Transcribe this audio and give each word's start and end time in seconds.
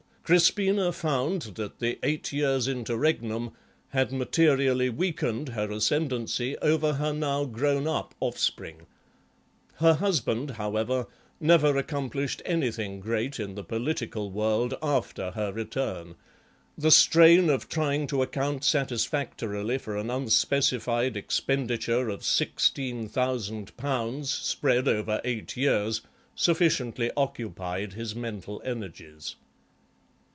"Crispina 0.23 0.93
found 0.93 1.41
that 1.55 1.79
the 1.79 1.99
eight 2.03 2.31
years' 2.31 2.65
interregnum 2.65 3.51
had 3.89 4.13
materially 4.13 4.89
weakened 4.89 5.49
her 5.49 5.69
ascendancy 5.69 6.57
over 6.59 6.93
her 6.93 7.11
now 7.11 7.43
grown 7.43 7.85
up 7.85 8.15
offspring. 8.21 8.83
Her 9.75 9.95
husband, 9.95 10.51
however, 10.51 11.05
never 11.41 11.75
accomplished 11.75 12.41
anything 12.45 13.01
great 13.01 13.41
in 13.41 13.55
the 13.55 13.63
political 13.65 14.31
world 14.31 14.73
after 14.81 15.31
her 15.31 15.51
return; 15.51 16.15
the 16.77 16.91
strain 16.91 17.49
of 17.49 17.67
trying 17.67 18.07
to 18.07 18.21
account 18.21 18.63
satisfactorily 18.63 19.77
for 19.79 19.97
an 19.97 20.09
unspecified 20.09 21.17
expenditure 21.17 22.07
of 22.07 22.23
sixteen 22.23 23.09
thousand 23.09 23.75
pounds 23.75 24.31
spread 24.31 24.87
over 24.87 25.19
eight 25.25 25.57
years 25.57 25.99
sufficiently 26.35 27.11
occupied 27.17 27.91
his 27.93 28.15
mental 28.15 28.61
energies. 28.63 29.35